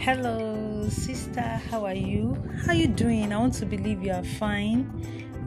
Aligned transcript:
Hello, 0.00 0.88
sister. 0.88 1.42
How 1.42 1.84
are 1.84 1.94
you? 1.94 2.34
How 2.64 2.72
you 2.72 2.88
doing? 2.88 3.34
I 3.34 3.36
want 3.36 3.52
to 3.56 3.66
believe 3.66 4.02
you 4.02 4.12
are 4.12 4.24
fine. 4.24 4.88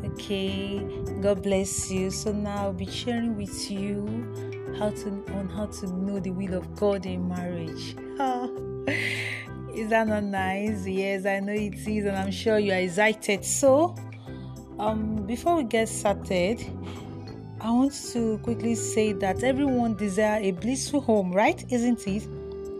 Okay. 0.05 0.77
God 1.21 1.41
bless 1.41 1.89
you. 1.89 2.11
So 2.11 2.31
now 2.31 2.65
I'll 2.65 2.71
be 2.71 2.85
sharing 2.85 3.35
with 3.35 3.71
you 3.71 4.05
how 4.77 4.91
to 4.91 5.09
on 5.33 5.49
how 5.49 5.65
to 5.65 5.87
know 5.87 6.19
the 6.19 6.29
will 6.29 6.53
of 6.53 6.75
God 6.75 7.07
in 7.07 7.27
marriage. 7.27 7.95
Oh, 8.19 8.85
is 9.73 9.89
that 9.89 10.07
not 10.07 10.23
nice? 10.25 10.85
Yes, 10.85 11.25
I 11.25 11.39
know 11.39 11.53
it 11.53 11.87
is, 11.87 12.05
and 12.05 12.15
I'm 12.15 12.29
sure 12.29 12.59
you 12.59 12.73
are 12.73 12.79
excited. 12.79 13.43
So, 13.43 13.95
um, 14.77 15.25
before 15.25 15.55
we 15.55 15.63
get 15.63 15.89
started, 15.89 16.63
I 17.59 17.71
want 17.71 17.93
to 18.11 18.37
quickly 18.43 18.75
say 18.75 19.13
that 19.13 19.43
everyone 19.43 19.95
desire 19.95 20.43
a 20.43 20.51
blissful 20.51 21.01
home, 21.01 21.31
right? 21.31 21.65
Isn't 21.71 22.05
it? 22.05 22.27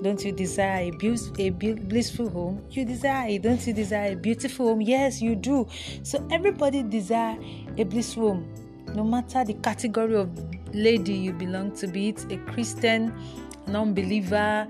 Don't 0.04 0.24
you 0.24 0.32
desire 0.34 0.90
a, 0.90 0.92
be- 0.92 1.18
a 1.40 1.50
blissful 1.50 2.30
home? 2.30 2.62
You 2.72 2.84
desire 2.86 3.30
it. 3.30 3.42
Don't 3.42 3.66
you 3.66 3.74
desire 3.74 4.12
a 4.12 4.16
beautiful 4.16 4.68
home? 4.68 4.82
Yes, 4.82 5.22
you 5.22 5.36
do. 5.36 5.68
So 6.04 6.28
everybody 6.30 6.84
desire 6.84 7.38
a 7.78 7.84
blissful 7.86 8.30
home, 8.30 8.54
no 8.94 9.04
matter 9.04 9.46
the 9.46 9.54
category 9.56 10.16
of 10.16 10.30
lady 10.74 11.14
you 11.14 11.32
belong 11.34 11.72
to, 11.78 11.88
be 11.88 12.10
it 12.10 12.32
a 12.32 12.38
Christian, 12.52 13.14
non-believer, 13.68 14.68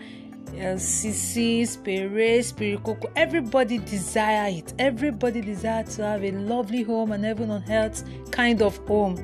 spirit, 0.78 2.46
spirit 2.46 2.84
coco. 2.84 3.12
Everybody 3.16 3.80
desire 3.80 4.50
it. 4.50 4.74
Everybody 4.78 5.42
desire 5.42 5.84
to 5.84 6.04
have 6.04 6.24
a 6.24 6.32
lovely 6.32 6.84
home 6.84 7.12
and 7.12 7.26
heaven 7.26 7.50
on 7.50 7.64
earth 7.72 8.04
kind 8.32 8.62
of 8.62 8.78
home. 8.88 9.16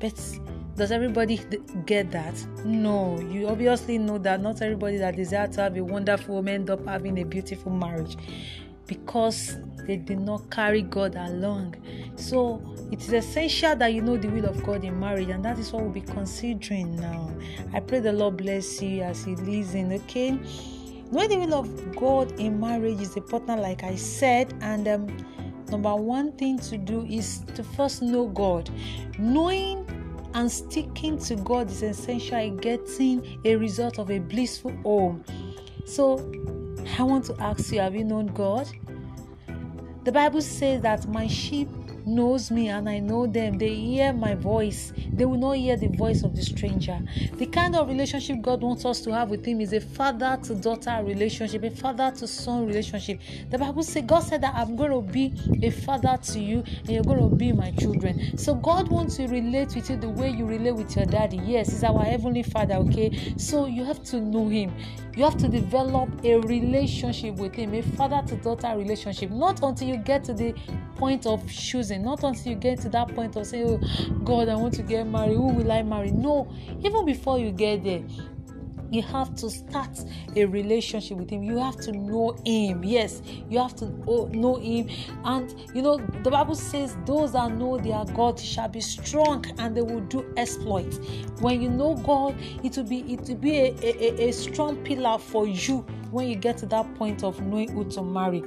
But 0.00 0.18
does 0.76 0.90
everybody 0.90 1.40
get 1.86 2.10
that? 2.10 2.34
No. 2.64 3.20
You 3.20 3.48
obviously 3.48 3.98
know 3.98 4.18
that 4.18 4.40
not 4.40 4.60
everybody 4.60 4.96
that 4.98 5.16
desires 5.16 5.54
to 5.56 5.62
have 5.62 5.76
a 5.76 5.84
wonderful 5.84 6.36
home 6.36 6.48
end 6.48 6.70
up 6.70 6.84
having 6.86 7.18
a 7.18 7.24
beautiful 7.24 7.70
marriage 7.70 8.16
because 8.86 9.56
they 9.86 9.96
did 9.96 10.20
not 10.20 10.50
carry 10.50 10.82
God 10.82 11.14
along. 11.14 11.76
So 12.16 12.62
it 12.90 13.00
is 13.00 13.12
essential 13.12 13.76
that 13.76 13.92
you 13.92 14.02
know 14.02 14.16
the 14.16 14.28
will 14.28 14.46
of 14.46 14.62
God 14.64 14.84
in 14.84 14.98
marriage, 14.98 15.28
and 15.28 15.44
that 15.44 15.58
is 15.58 15.72
what 15.72 15.82
we'll 15.82 15.92
be 15.92 16.00
considering 16.00 16.96
now. 16.96 17.30
I 17.72 17.80
pray 17.80 18.00
the 18.00 18.12
Lord 18.12 18.36
bless 18.38 18.80
you 18.82 19.02
as 19.02 19.24
He 19.24 19.36
listen, 19.36 19.92
okay? 19.92 20.38
Knowing 21.10 21.28
the 21.28 21.38
will 21.38 21.54
of 21.54 21.96
God 21.96 22.32
in 22.40 22.58
marriage 22.58 23.00
is 23.00 23.16
important, 23.16 23.60
like 23.60 23.84
I 23.84 23.94
said, 23.94 24.52
and 24.60 24.88
um, 24.88 25.16
number 25.70 25.94
one 25.94 26.32
thing 26.32 26.58
to 26.60 26.78
do 26.78 27.06
is 27.06 27.44
to 27.54 27.62
first 27.62 28.02
know 28.02 28.26
God. 28.26 28.70
Knowing 29.18 29.83
and 30.34 30.50
sticking 30.50 31.18
to 31.18 31.36
God 31.36 31.70
is 31.70 31.82
essential 31.82 32.38
in 32.38 32.56
getting 32.56 33.40
a 33.44 33.56
result 33.56 33.98
of 33.98 34.10
a 34.10 34.18
blissful 34.18 34.72
home. 34.82 35.24
So, 35.86 36.18
I 36.98 37.02
want 37.02 37.24
to 37.26 37.36
ask 37.40 37.72
you 37.72 37.80
have 37.80 37.94
you 37.94 38.04
known 38.04 38.26
God? 38.26 38.68
The 40.04 40.12
Bible 40.12 40.42
says 40.42 40.82
that 40.82 41.08
my 41.08 41.26
sheep 41.26 41.68
knows 42.06 42.50
me 42.50 42.68
and 42.68 42.88
I 42.88 42.98
know 42.98 43.26
them. 43.26 43.58
They 43.58 43.74
hear 43.74 44.12
my 44.12 44.34
voice. 44.34 44.92
They 45.12 45.24
will 45.24 45.38
not 45.38 45.52
hear 45.52 45.76
the 45.76 45.88
voice 45.88 46.22
of 46.22 46.34
the 46.34 46.42
stranger. 46.42 46.98
The 47.34 47.46
kind 47.46 47.76
of 47.76 47.88
relationship 47.88 48.42
God 48.42 48.62
wants 48.62 48.84
us 48.84 49.00
to 49.02 49.12
have 49.14 49.30
with 49.30 49.44
Him 49.44 49.60
is 49.60 49.72
a 49.72 49.80
father 49.80 50.38
to 50.44 50.54
daughter 50.54 51.02
relationship, 51.04 51.62
a 51.64 51.70
father 51.70 52.12
to 52.18 52.26
son 52.26 52.66
relationship. 52.66 53.20
The 53.50 53.58
Bible 53.58 53.82
says, 53.82 54.04
God 54.06 54.20
said 54.20 54.42
that 54.42 54.54
I'm 54.54 54.76
going 54.76 54.90
to 54.90 55.00
be 55.00 55.32
a 55.62 55.70
father 55.70 56.18
to 56.22 56.38
you 56.38 56.64
and 56.80 56.90
you're 56.90 57.04
going 57.04 57.28
to 57.28 57.34
be 57.34 57.52
my 57.52 57.70
children. 57.72 58.36
So 58.38 58.54
God 58.54 58.88
wants 58.88 59.16
to 59.16 59.26
relate 59.26 59.74
with 59.74 59.90
you 59.90 59.96
the 59.96 60.08
way 60.08 60.30
you 60.30 60.46
relate 60.46 60.74
with 60.74 60.96
your 60.96 61.06
daddy. 61.06 61.40
Yes, 61.44 61.70
He's 61.70 61.84
our 61.84 62.02
heavenly 62.02 62.42
father, 62.42 62.74
okay? 62.74 63.34
So 63.36 63.66
you 63.66 63.84
have 63.84 64.02
to 64.04 64.20
know 64.20 64.48
Him. 64.48 64.72
You 65.16 65.22
have 65.24 65.36
to 65.38 65.48
develop 65.48 66.10
a 66.24 66.36
relationship 66.38 67.36
with 67.36 67.54
Him, 67.54 67.74
a 67.74 67.82
father 67.82 68.22
to 68.26 68.36
daughter 68.36 68.76
relationship. 68.76 69.30
Not 69.30 69.62
until 69.62 69.88
you 69.88 69.96
get 69.96 70.24
to 70.24 70.34
the 70.34 70.54
point 70.96 71.24
of 71.26 71.48
choosing, 71.48 72.02
not 72.02 72.24
until 72.24 72.52
you 72.52 72.58
get 72.58 72.80
to 72.80 72.88
that 72.90 73.14
point 73.14 73.36
of 73.36 73.46
saying, 73.46 73.80
Oh 73.80 74.14
God, 74.24 74.48
I 74.48 74.56
want 74.56 74.74
to 74.74 74.82
get 74.82 75.06
married. 75.06 75.36
Who 75.36 75.52
will 75.52 75.70
I 75.70 75.82
marry? 75.82 76.10
No, 76.10 76.52
even 76.82 77.04
before 77.04 77.38
you 77.38 77.52
get 77.52 77.84
there, 77.84 78.02
you 78.94 79.02
have 79.02 79.34
to 79.36 79.50
start 79.50 79.98
a 80.36 80.44
relationship 80.44 81.18
with 81.18 81.30
him. 81.30 81.42
You 81.42 81.58
have 81.58 81.76
to 81.82 81.92
know 81.92 82.36
him. 82.44 82.84
Yes 82.84 83.22
you 83.48 83.58
have 83.58 83.74
to 83.76 83.86
know 84.36 84.56
him. 84.56 84.88
And 85.24 85.54
you 85.74 85.82
know 85.82 85.98
the 86.22 86.30
bible 86.30 86.54
says 86.54 86.96
those 87.06 87.32
that 87.32 87.52
know 87.52 87.78
their 87.78 88.04
god 88.14 88.38
shall 88.38 88.68
be 88.68 88.80
strong 88.80 89.44
and 89.58 89.76
they 89.76 89.82
will 89.82 90.00
do 90.00 90.24
exploits 90.36 90.98
when 91.40 91.60
you 91.60 91.70
know 91.70 91.94
god 91.96 92.36
it 92.62 92.76
will 92.76 92.84
be 92.84 93.00
it 93.12 93.20
will 93.28 93.36
be 93.36 93.58
a, 93.58 93.74
a, 93.82 94.28
a 94.28 94.32
strong 94.32 94.76
pillar 94.84 95.18
for 95.18 95.46
you 95.46 95.84
when 96.10 96.28
you 96.28 96.36
get 96.36 96.56
to 96.58 96.66
that 96.66 96.92
point 96.94 97.24
of 97.24 97.40
knowing 97.42 97.68
who 97.70 97.84
to 97.84 98.02
marry. 98.02 98.42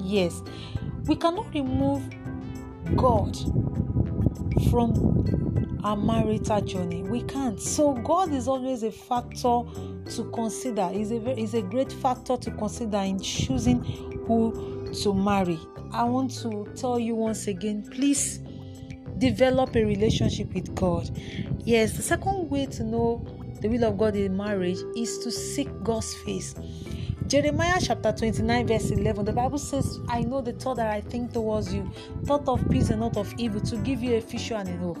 Yes 0.00 0.42
we 1.06 1.16
cannot 1.16 1.52
remove 1.54 2.02
god 2.96 3.36
from 4.70 4.92
our 5.84 5.96
marital 5.96 6.60
journey. 6.60 7.02
We 7.02 7.22
can't. 7.22 7.60
So 7.60 7.94
God 7.94 8.32
is 8.32 8.48
always 8.48 8.82
a 8.82 8.92
factor 8.92 9.62
to 10.06 10.30
consider. 10.32 10.90
Is 10.92 11.10
a 11.12 11.38
is 11.38 11.54
a 11.54 11.62
great 11.62 11.92
factor 11.92 12.36
to 12.36 12.50
consider 12.52 12.98
in 12.98 13.20
choosing 13.20 13.82
who 14.26 14.92
to 15.02 15.14
marry. 15.14 15.58
I 15.92 16.04
want 16.04 16.30
to 16.42 16.66
tell 16.76 16.98
you 16.98 17.14
once 17.14 17.46
again, 17.46 17.88
please 17.90 18.38
develop 19.18 19.76
a 19.76 19.84
relationship 19.84 20.52
with 20.54 20.74
God. 20.74 21.10
Yes, 21.64 21.96
the 21.96 22.02
second 22.02 22.50
way 22.50 22.66
to 22.66 22.82
know 22.82 23.24
the 23.60 23.68
will 23.68 23.84
of 23.84 23.98
God 23.98 24.16
in 24.16 24.36
marriage 24.36 24.78
is 24.96 25.18
to 25.18 25.30
seek 25.30 25.68
God's 25.84 26.14
face. 26.14 26.54
Jeremiah 27.28 27.78
chapter 27.80 28.12
29, 28.12 28.66
verse 28.66 28.90
11, 28.90 29.24
the 29.24 29.32
Bible 29.32 29.58
says, 29.58 30.00
I 30.08 30.22
know 30.22 30.40
the 30.40 30.52
thought 30.52 30.76
that 30.76 30.90
I 30.90 31.00
think 31.00 31.32
towards 31.32 31.72
you, 31.72 31.90
thought 32.24 32.46
of 32.48 32.68
peace 32.70 32.90
and 32.90 33.00
not 33.00 33.16
of 33.16 33.32
evil, 33.38 33.60
to 33.62 33.76
give 33.76 34.02
you 34.02 34.16
a 34.16 34.20
future 34.20 34.54
and 34.54 34.68
a 34.68 34.76
hope. 34.76 34.98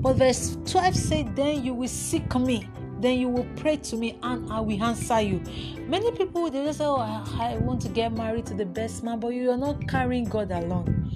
But 0.00 0.14
verse 0.14 0.56
12 0.66 0.94
said, 0.94 1.36
Then 1.36 1.64
you 1.64 1.74
will 1.74 1.88
seek 1.88 2.34
me, 2.34 2.68
then 3.00 3.18
you 3.18 3.28
will 3.28 3.46
pray 3.56 3.76
to 3.76 3.96
me, 3.96 4.18
and 4.22 4.52
I 4.52 4.60
will 4.60 4.82
answer 4.82 5.20
you. 5.20 5.40
Many 5.86 6.12
people 6.12 6.50
they 6.50 6.64
just 6.64 6.78
say, 6.78 6.84
Oh, 6.84 6.96
I, 6.96 7.54
I 7.54 7.58
want 7.58 7.80
to 7.82 7.88
get 7.88 8.12
married 8.12 8.46
to 8.46 8.54
the 8.54 8.66
best 8.66 9.02
man, 9.02 9.18
but 9.18 9.28
you 9.28 9.50
are 9.50 9.56
not 9.56 9.88
carrying 9.88 10.24
God 10.24 10.50
along. 10.50 11.12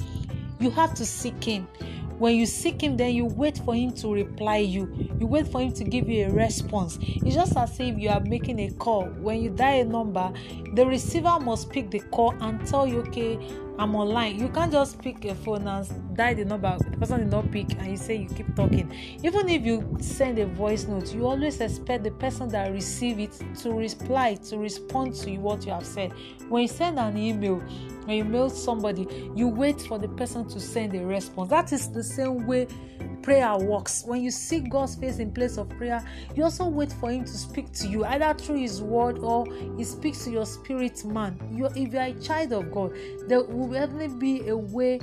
You 0.59 0.71
have 0.71 0.95
to 0.95 1.05
seek 1.05 1.43
Him 1.45 1.69
when 2.19 2.37
you 2.37 2.47
seek 2.47 2.83
him 2.83 2.97
then 2.97 3.15
you 3.15 3.25
wait 3.25 3.59
for 3.59 3.75
him 3.75 3.93
to 3.93 4.13
reply 4.13 4.59
you. 4.59 4.93
You 5.19 5.27
wait 5.27 5.49
for 5.49 5.61
him 5.61 5.73
to 5.73 5.85
give 5.85 6.09
you 6.09 6.27
a 6.27 6.31
response. 6.31 6.99
It's 7.01 7.35
just 7.35 7.57
as 7.57 7.79
if 7.81 7.99
you 7.99 8.09
are 8.09 8.21
making 8.21 8.59
a 8.61 8.71
call. 8.71 9.05
When 9.05 9.43
you 9.43 9.51
dial 9.51 9.83
a 9.83 9.85
number 9.85 10.33
the 10.75 10.87
receiver 10.87 11.39
must 11.41 11.71
pick 11.71 11.91
the 11.91 12.01
call 12.01 12.35
and 12.41 12.67
tell 12.67 12.87
you 12.87 13.01
okay 13.01 13.39
i'm 13.79 13.95
online. 13.95 14.39
You 14.39 14.49
can't 14.49 14.73
just 14.73 15.01
pick 15.01 15.25
a 15.25 15.35
phone 15.35 15.67
and 15.67 16.17
dial 16.17 16.35
the 16.35 16.45
number 16.45 16.77
the 16.91 16.97
person 16.97 17.21
did 17.21 17.31
not 17.31 17.51
pick 17.51 17.73
and 17.79 17.91
you 17.91 17.97
say 17.97 18.17
you 18.17 18.29
keep 18.29 18.55
talking. 18.55 18.93
Even 19.23 19.49
if 19.49 19.65
you 19.65 19.97
send 20.01 20.39
a 20.39 20.47
voice 20.47 20.85
note 20.85 21.15
you 21.15 21.27
always 21.27 21.61
expect 21.61 22.05
the 22.05 22.11
person 22.13 22.49
that 22.51 22.73
receive 22.73 23.19
it 23.19 23.33
to 23.61 23.73
reply 23.73 24.35
to 24.35 24.59
respond 24.59 25.15
to 25.15 25.31
you 25.31 25.41
what 25.41 25.65
you 25.67 25.73
have 25.73 25.87
said. 25.87 26.13
When 26.49 26.63
you 26.63 26.69
send 26.69 26.99
an 26.99 27.17
email 27.17 27.57
when 28.05 28.17
you 28.17 28.25
mail 28.25 28.51
somebody 28.51 29.31
you 29.35 29.49
wait 29.49 29.81
for 29.83 29.99
the 29.99 30.09
person 30.09 30.49
to 30.49 30.61
send 30.61 30.95
a 30.95 31.05
response. 31.05 31.51
That 31.51 31.73
is 31.73 31.91
the 31.91 32.03
same 32.03 32.47
way 32.47 32.69
prayer 33.27 33.59
works 33.59 34.05
when 34.07 34.23
you 34.23 34.31
seek 34.31 34.71
god's 34.71 34.95
face 34.95 35.19
in 35.19 35.33
place 35.33 35.59
of 35.59 35.69
prayer 35.71 36.01
you 36.37 36.45
also 36.45 36.65
wait 36.65 36.93
for 36.93 37.11
him 37.11 37.25
to 37.25 37.37
speak 37.37 37.73
to 37.73 37.89
you 37.89 38.05
either 38.05 38.33
through 38.35 38.55
his 38.55 38.81
word 38.81 39.19
or 39.19 39.45
he 39.77 39.83
speaks 39.83 40.23
to 40.23 40.31
your 40.31 40.47
spirit 40.47 41.05
man 41.05 41.37
you 41.53 41.67
if 41.75 41.93
you 41.93 41.99
are 41.99 42.05
a 42.05 42.15
child 42.21 42.53
of 42.53 42.71
god 42.71 42.93
there 43.27 43.43
will 43.43 43.67
definitely 43.67 44.17
be 44.17 44.49
a 44.49 44.57
way 44.57 45.01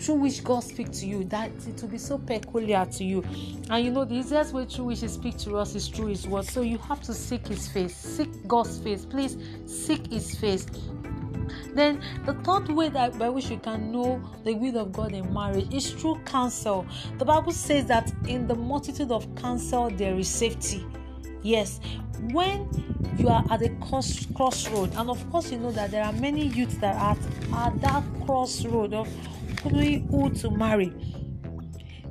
through 0.00 0.14
which 0.14 0.42
God 0.42 0.60
speaks 0.60 1.00
to 1.00 1.06
you, 1.06 1.24
that 1.24 1.50
it 1.68 1.82
will 1.82 1.90
be 1.90 1.98
so 1.98 2.16
peculiar 2.16 2.86
to 2.86 3.04
you. 3.04 3.22
And 3.68 3.84
you 3.84 3.90
know, 3.90 4.06
the 4.06 4.14
easiest 4.14 4.54
way 4.54 4.64
through 4.64 4.86
which 4.86 5.00
He 5.00 5.08
speaks 5.08 5.44
to 5.44 5.58
us 5.58 5.74
is 5.74 5.88
through 5.88 6.06
His 6.06 6.26
word. 6.26 6.46
So 6.46 6.62
you 6.62 6.78
have 6.78 7.02
to 7.02 7.12
seek 7.12 7.46
His 7.46 7.68
face, 7.68 7.94
seek 7.94 8.30
God's 8.48 8.78
face. 8.78 9.04
Please 9.04 9.36
seek 9.66 10.06
His 10.06 10.34
face. 10.36 10.64
Then 11.74 12.02
the 12.26 12.34
third 12.34 12.68
way 12.68 12.88
that 12.90 13.18
by 13.18 13.28
which 13.28 13.48
we 13.48 13.56
can 13.56 13.92
know 13.92 14.22
the 14.44 14.54
will 14.54 14.78
of 14.78 14.92
God 14.92 15.12
in 15.12 15.32
marriage 15.32 15.72
is 15.72 15.90
through 15.92 16.20
counsel. 16.24 16.86
The 17.18 17.24
Bible 17.24 17.52
says 17.52 17.86
that 17.86 18.12
in 18.26 18.46
the 18.46 18.54
multitude 18.54 19.10
of 19.10 19.32
counsel 19.36 19.90
there 19.90 20.14
is 20.16 20.28
safety. 20.28 20.84
Yes, 21.42 21.80
when 22.32 22.68
you 23.16 23.28
are 23.28 23.44
at 23.50 23.62
a 23.62 23.68
cross 23.76 24.26
crossroad, 24.34 24.92
and 24.96 25.08
of 25.10 25.30
course 25.30 25.50
you 25.50 25.58
know 25.58 25.72
that 25.72 25.90
there 25.90 26.04
are 26.04 26.12
many 26.12 26.46
youths 26.48 26.76
that 26.76 26.96
are 26.96 27.16
at 27.66 27.80
that 27.80 28.04
crossroad 28.26 28.92
of 28.92 29.08
who 29.62 30.30
to 30.30 30.50
marry. 30.50 30.92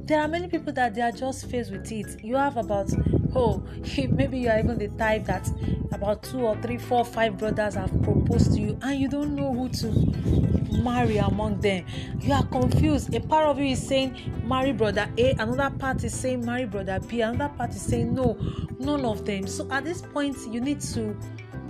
There 0.09 0.19
are 0.19 0.27
many 0.27 0.47
people 0.47 0.73
that 0.73 0.95
they 0.95 1.01
are 1.01 1.11
just 1.11 1.51
faced 1.51 1.71
with 1.71 1.91
it. 1.91 2.23
You 2.23 2.35
have 2.35 2.57
about 2.57 2.91
oh 3.35 3.61
maybe 4.09 4.39
you 4.39 4.49
are 4.49 4.57
even 4.57 4.79
the 4.79 4.87
type 4.87 5.25
that 5.25 5.47
about 5.91 6.23
two 6.23 6.39
or 6.39 6.59
three, 6.63 6.79
four, 6.79 7.05
five 7.05 7.37
brothers 7.37 7.75
have 7.75 7.91
proposed 8.01 8.53
to 8.53 8.59
you, 8.59 8.79
and 8.81 8.99
you 8.99 9.07
don't 9.07 9.35
know 9.35 9.53
who 9.53 9.69
to 9.69 10.81
marry 10.81 11.17
among 11.17 11.59
them. 11.59 11.85
You 12.21 12.33
are 12.33 12.43
confused. 12.47 13.13
A 13.13 13.19
part 13.19 13.45
of 13.45 13.59
you 13.59 13.67
is 13.67 13.87
saying 13.87 14.17
marry 14.47 14.71
brother 14.71 15.07
A, 15.19 15.33
another 15.33 15.69
part 15.77 16.03
is 16.03 16.15
saying 16.15 16.43
marry 16.43 16.65
brother 16.65 16.99
B, 17.07 17.21
another 17.21 17.53
part 17.55 17.69
is 17.75 17.81
saying 17.83 18.15
no, 18.15 18.35
none 18.79 19.05
of 19.05 19.25
them. 19.25 19.45
So 19.45 19.71
at 19.71 19.85
this 19.85 20.01
point, 20.01 20.37
you 20.51 20.59
need 20.59 20.81
to 20.81 21.15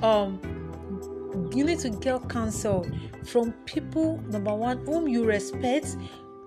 um 0.02 0.40
you 1.54 1.66
need 1.66 1.80
to 1.80 1.90
get 1.90 2.30
counsel 2.30 2.90
from 3.26 3.52
people 3.66 4.24
number 4.30 4.56
one 4.56 4.78
whom 4.86 5.10
you 5.10 5.26
respect 5.26 5.98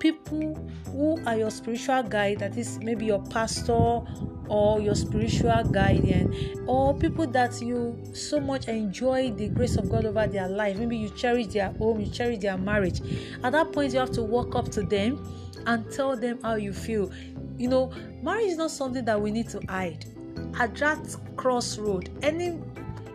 people 0.02 0.68
who 0.86 1.16
are 1.26 1.36
your 1.36 1.50
spiritual 1.50 2.02
guide 2.02 2.40
that 2.40 2.56
is 2.56 2.80
maybe 2.80 3.06
your 3.06 3.22
pastor 3.26 4.00
or 4.48 4.80
your 4.80 4.96
spiritual 4.96 5.62
guardian 5.70 6.64
or 6.66 6.92
people 6.98 7.24
that 7.24 7.62
you 7.62 7.96
so 8.12 8.40
much 8.40 8.66
enjoy 8.66 9.30
the 9.30 9.48
grace 9.48 9.76
of 9.76 9.88
god 9.88 10.04
over 10.04 10.26
their 10.26 10.48
life. 10.48 10.76
Maybe 10.76 10.96
you 10.96 11.08
cherish 11.10 11.46
their 11.46 11.70
home 11.74 12.00
you 12.00 12.10
cherish 12.10 12.38
their 12.40 12.58
marriage. 12.58 13.00
At 13.44 13.52
that 13.52 13.70
point 13.72 13.92
you 13.92 14.00
have 14.00 14.10
to 14.12 14.22
walk 14.22 14.56
up 14.56 14.70
to 14.72 14.82
them 14.82 15.24
and 15.68 15.88
tell 15.92 16.16
them 16.16 16.40
how 16.42 16.56
you 16.56 16.72
feel. 16.72 17.12
You 17.56 17.68
know 17.68 17.92
marriage 18.24 18.46
is 18.46 18.56
not 18.56 18.72
something 18.72 19.04
that 19.04 19.20
we 19.20 19.30
need 19.30 19.48
to 19.50 19.60
hide. 19.68 20.04
At 20.58 20.74
that 20.78 21.16
crossroad 21.36 22.10
any 22.24 22.58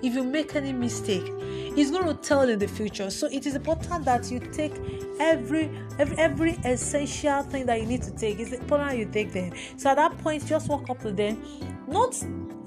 if 0.02 0.14
you 0.14 0.24
make 0.24 0.56
any 0.56 0.72
mistake 0.72 1.34
he's 1.78 1.92
going 1.92 2.08
to 2.08 2.16
tell 2.16 2.50
in 2.50 2.58
the 2.58 2.68
future. 2.68 3.10
So 3.12 3.28
it 3.28 3.46
is 3.46 3.56
important 3.56 4.04
that 4.06 4.32
you 4.32 4.40
take 4.40 4.74
every 5.20 5.70
every 6.00 6.18
every 6.18 6.52
essential 6.66 7.44
thing 7.44 7.68
that 7.68 7.80
you 7.80 7.86
need 7.86 8.02
to 8.02 8.12
take. 8.12 8.40
It's 8.40 8.52
important 8.52 8.98
you 8.98 9.06
take 9.06 9.32
them. 9.32 9.54
So 9.78 9.92
at 9.92 9.96
that 9.96 10.18
point 10.18 10.46
just 10.46 10.68
walk 10.68 10.90
up 10.90 11.00
to 11.02 11.12
them. 11.12 11.42
Not 11.88 12.16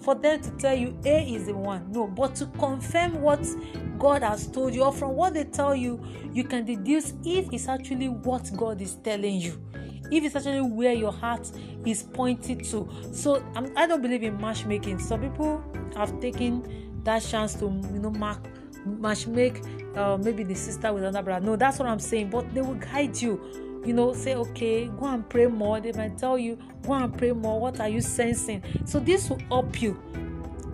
for 0.00 0.14
them 0.14 0.40
to 0.40 0.50
tell 0.52 0.74
you 0.74 0.96
a 1.04 1.34
is 1.34 1.46
the 1.46 1.54
one. 1.54 1.90
No 1.90 2.06
but 2.06 2.36
to 2.36 2.46
confirm 2.46 3.20
what 3.20 3.44
god 3.98 4.22
has 4.22 4.46
told 4.46 4.74
you 4.74 4.84
or 4.84 4.92
from 4.92 5.14
what 5.14 5.34
they 5.34 5.44
tell 5.44 5.74
you 5.74 6.02
you 6.32 6.44
can 6.44 6.64
deduce 6.64 7.12
if 7.24 7.52
it's 7.52 7.68
actually 7.68 8.08
what 8.08 8.48
god 8.56 8.80
is 8.80 8.94
telling 8.94 9.40
you. 9.40 9.60
If 10.12 10.24
it's 10.24 10.36
actually 10.36 10.62
where 10.62 10.92
your 10.92 11.12
heart 11.12 11.50
is 11.84 12.04
pointed 12.04 12.64
to. 12.66 12.88
So 13.12 13.44
I'm, 13.56 13.76
i 13.76 13.88
don't 13.88 14.02
believe 14.02 14.22
in 14.22 14.40
matchmaking. 14.40 15.00
Some 15.00 15.20
people 15.20 15.64
have 15.96 16.20
taken 16.20 17.02
that 17.02 17.22
chance 17.22 17.54
to 17.54 17.64
you 17.64 17.98
know 17.98 18.10
mark 18.10 18.46
match 18.84 19.26
make 19.26 19.62
uh, 19.96 20.16
maybe 20.16 20.44
the 20.44 20.54
sister 20.54 20.92
with 20.92 21.02
another 21.02 21.22
brother. 21.22 21.44
No, 21.44 21.56
that's 21.56 21.78
what 21.78 21.88
I'm 21.88 21.98
saying. 21.98 22.30
But 22.30 22.52
they 22.54 22.62
will 22.62 22.74
guide 22.74 23.20
you. 23.20 23.40
You 23.84 23.94
know, 23.94 24.12
say, 24.12 24.34
okay, 24.34 24.86
go 24.86 25.06
and 25.06 25.26
pray 25.28 25.46
more. 25.46 25.80
They 25.80 25.92
might 25.92 26.18
tell 26.18 26.38
you, 26.38 26.58
go 26.86 26.92
and 26.92 27.16
pray 27.16 27.32
more. 27.32 27.58
What 27.58 27.80
are 27.80 27.88
you 27.88 28.02
sensing? 28.02 28.62
So 28.84 29.00
this 29.00 29.30
will 29.30 29.40
help 29.48 29.80
you. 29.80 29.98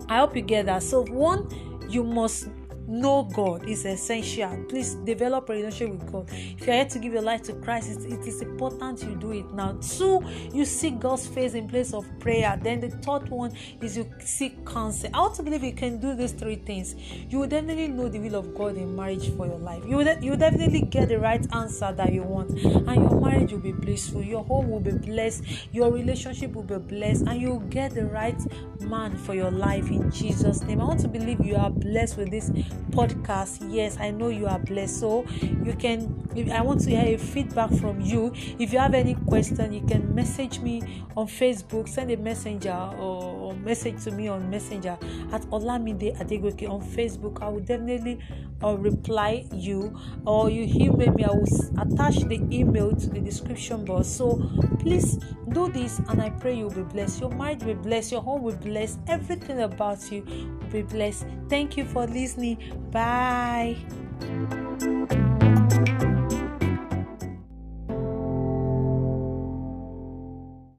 I 0.09 0.19
hope 0.19 0.35
you 0.35 0.41
get 0.41 0.65
that. 0.65 0.83
So 0.83 1.03
one, 1.05 1.47
you 1.89 2.03
must 2.03 2.49
know 2.87 3.23
God 3.33 3.67
is 3.67 3.85
essential. 3.85 4.65
Please 4.69 4.95
develop 4.95 5.49
a 5.49 5.53
relationship 5.53 5.99
with 5.99 6.11
God. 6.11 6.29
If 6.31 6.65
you're 6.65 6.75
here 6.75 6.85
to 6.85 6.99
give 6.99 7.13
your 7.13 7.21
life 7.21 7.43
to 7.43 7.53
Christ, 7.53 7.99
it, 7.99 8.11
it 8.11 8.27
is 8.27 8.41
important 8.41 9.03
you 9.03 9.15
do 9.15 9.31
it 9.31 9.51
now. 9.53 9.73
Two, 9.81 10.23
you 10.53 10.65
seek 10.65 10.99
God's 10.99 11.27
face 11.27 11.53
in 11.53 11.67
place 11.67 11.93
of 11.93 12.07
prayer. 12.19 12.59
Then 12.61 12.79
the 12.79 12.89
third 12.89 13.29
one 13.29 13.53
is 13.81 13.97
you 13.97 14.09
seek 14.19 14.65
counsel. 14.65 15.09
I 15.13 15.19
want 15.19 15.35
to 15.35 15.43
believe 15.43 15.63
you 15.63 15.73
can 15.73 15.99
do 15.99 16.15
these 16.15 16.31
three 16.31 16.55
things. 16.55 16.95
You 17.29 17.39
will 17.39 17.47
definitely 17.47 17.89
know 17.89 18.07
the 18.09 18.19
will 18.19 18.35
of 18.35 18.55
God 18.55 18.77
in 18.77 18.95
marriage 18.95 19.29
for 19.35 19.45
your 19.45 19.59
life. 19.59 19.83
You 19.85 19.97
will, 19.97 20.23
you 20.23 20.31
will 20.31 20.37
definitely 20.37 20.81
get 20.81 21.09
the 21.09 21.19
right 21.19 21.45
answer 21.53 21.91
that 21.91 22.13
you 22.13 22.23
want, 22.23 22.51
and 22.51 22.95
your 22.95 23.19
marriage 23.19 23.51
will 23.51 23.59
be 23.59 23.71
blissful. 23.71 24.23
Your 24.23 24.43
home 24.45 24.69
will 24.69 24.79
be 24.79 24.91
blessed. 24.91 25.43
Your 25.71 25.91
relationship 25.91 26.53
will 26.53 26.63
be 26.63 26.77
blessed, 26.77 27.23
and 27.27 27.41
you 27.41 27.49
will 27.49 27.59
get 27.59 27.93
the 27.93 28.05
right 28.05 28.39
man 28.81 29.17
for 29.17 29.33
your 29.33 29.51
life 29.51 29.89
in 29.89 30.09
Jesus' 30.11 30.61
name. 30.63 30.81
I 30.81 30.85
want 30.85 30.99
to 31.01 31.07
believe 31.07 31.43
you 31.45 31.55
are 31.55 31.69
blessed 31.69 32.17
with 32.17 32.31
this 32.31 32.51
podcast. 32.91 33.59
Yes 33.71 33.97
i 33.99 34.11
know 34.11 34.29
you 34.29 34.47
are 34.47 34.59
blessed. 34.59 34.99
So 34.99 35.25
you 35.63 35.73
can 35.77 36.27
i 36.53 36.61
want 36.61 36.81
to 36.81 36.89
hear 36.89 37.15
a 37.15 37.17
feedback 37.17 37.71
from 37.73 38.01
you. 38.01 38.31
If 38.59 38.73
you 38.73 38.79
have 38.79 38.93
any 38.93 39.15
question 39.15 39.73
you 39.73 39.81
can 39.81 40.13
message 40.13 40.59
me 40.59 41.03
on 41.15 41.27
facebook 41.27 41.89
send 41.89 42.11
a 42.11 42.17
messenger 42.17 42.73
or, 42.99 43.37
message 43.57 44.03
to 44.03 44.11
me 44.11 44.27
on 44.27 44.49
messenger 44.49 44.97
at 45.33 45.41
olamide 45.49 46.15
adegoke 46.19 46.69
on 46.69 46.81
facebook. 46.81 47.41
I 47.41 47.49
will 47.49 47.59
definitely 47.59 48.19
uh, 48.63 48.77
reply 48.77 49.45
you. 49.51 49.97
Or 50.25 50.49
you 50.49 50.63
email 50.63 51.11
me 51.11 51.23
i 51.23 51.31
will 51.31 51.81
attach 51.81 52.17
the 52.27 52.39
email 52.51 52.95
to 52.95 53.09
the 53.09 53.19
description 53.19 53.83
box. 53.85 54.07
So 54.07 54.37
please 54.79 55.17
do 55.49 55.69
this 55.71 55.99
and 56.09 56.21
i 56.21 56.29
pray 56.29 56.55
you'll 56.55 56.69
be 56.69 56.83
blessed. 56.83 57.21
Your 57.21 57.31
mind 57.31 57.63
will 57.63 57.75
be 57.75 57.81
blessed. 57.81 58.11
Your 58.11 58.21
home 58.21 58.43
will 58.43 58.55
be 58.55 58.69
blessed. 58.69 58.99
Everything 59.07 59.61
about 59.61 60.11
you 60.11 60.23
be 60.67 60.81
blessed 60.81 61.25
thank 61.49 61.77
you 61.77 61.85
for 61.85 62.05
listening 62.07 62.57
Bye. 62.91 63.77